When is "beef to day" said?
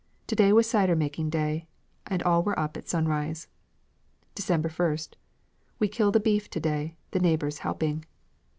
6.19-6.97